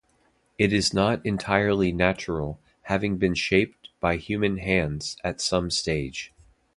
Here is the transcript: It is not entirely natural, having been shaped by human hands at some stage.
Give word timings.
It 0.57 0.73
is 0.73 0.95
not 0.95 1.23
entirely 1.23 1.91
natural, 1.91 2.59
having 2.85 3.17
been 3.19 3.35
shaped 3.35 3.89
by 3.99 4.15
human 4.17 4.57
hands 4.57 5.15
at 5.23 5.39
some 5.39 5.69
stage. 5.69 6.33